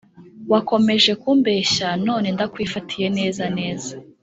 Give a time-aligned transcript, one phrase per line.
[0.51, 3.93] Wakomeje kumbeshya none ndakwifatiye neza neza